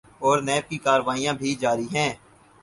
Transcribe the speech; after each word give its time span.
اورنیب 0.23 0.63
کی 0.69 0.77
کارروائیاں 0.85 1.33
بھی 1.39 1.49
جاری 1.61 1.87
ہیں۔ 1.95 2.11